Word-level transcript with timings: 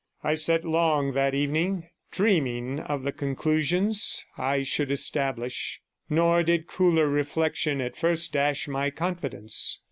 I 0.23 0.33
sat 0.33 0.65
long 0.65 1.11
that 1.11 1.35
evening 1.35 1.87
dreaming 2.09 2.79
of 2.79 3.03
the 3.03 3.11
conclusions 3.11 4.25
I 4.35 4.63
should 4.63 4.89
establish, 4.89 5.79
nor 6.09 6.41
did 6.41 6.65
cooler 6.65 7.07
reflection 7.07 7.79
at 7.81 7.95
first 7.95 8.33
dash 8.33 8.67
my 8.67 8.89
confidence. 8.89 9.79